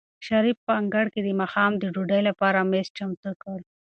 [0.27, 3.57] شریف په انګړ کې د ماښام د ډوډۍ لپاره مېز چمتو کړ.